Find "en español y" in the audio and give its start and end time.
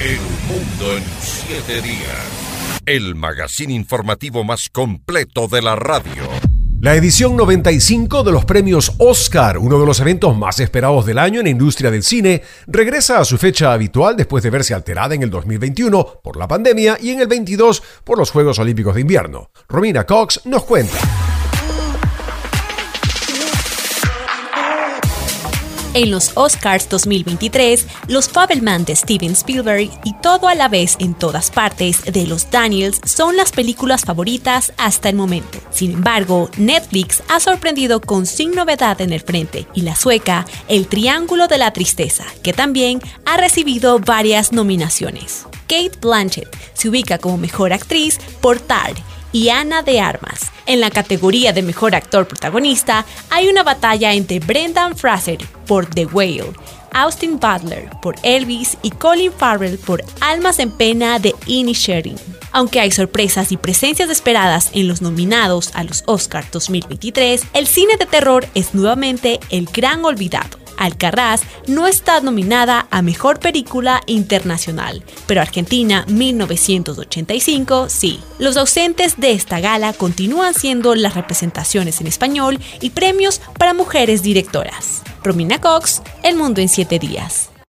82.00-82.90